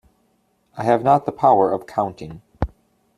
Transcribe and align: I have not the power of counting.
I 0.75 0.81
have 0.83 1.03
not 1.03 1.27
the 1.27 1.31
power 1.31 1.71
of 1.71 1.85
counting. 1.85 2.41